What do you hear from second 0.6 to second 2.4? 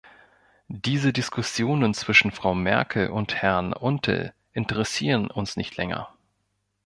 Diese Diskussionen zwischen